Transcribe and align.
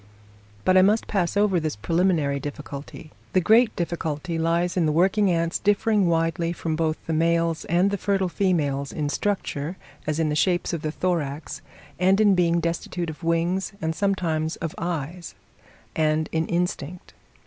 But 0.65 0.77
I 0.77 0.81
must 0.81 1.05
pass 1.05 1.37
over 1.37 1.59
this 1.59 1.75
preliminary 1.75 2.39
difficulty. 2.39 3.11
The 3.33 3.39
great 3.39 3.75
difficulty 3.75 4.39
lies 4.39 4.75
in 4.75 4.87
the 4.87 4.91
working 4.91 5.29
ants 5.29 5.59
differing 5.59 6.07
widely 6.07 6.53
from 6.53 6.75
both 6.75 6.97
the 7.05 7.13
males 7.13 7.65
and 7.65 7.91
the 7.91 7.99
fertile 7.99 8.27
females 8.27 8.91
in 8.91 9.09
structure, 9.09 9.77
as 10.07 10.19
in 10.19 10.29
the 10.29 10.35
shape 10.35 10.73
of 10.73 10.81
the 10.81 10.91
thorax, 10.91 11.61
and 11.99 12.19
in 12.19 12.33
being 12.33 12.59
destitute 12.59 13.11
of 13.11 13.21
wings 13.21 13.73
and 13.79 13.93
sometimes 13.93 14.55
of 14.55 14.73
eyes, 14.79 15.35
and 15.95 16.29
in 16.31 16.47
instinct. 16.47 17.13